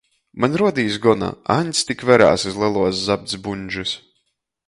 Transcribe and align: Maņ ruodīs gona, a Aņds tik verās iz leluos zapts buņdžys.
Maņ 0.43 0.53
ruodīs 0.61 0.95
gona, 1.03 1.27
a 1.35 1.57
Aņds 1.65 1.83
tik 1.91 2.01
verās 2.11 2.47
iz 2.53 2.57
leluos 2.63 3.05
zapts 3.11 3.39
buņdžys. 3.49 3.95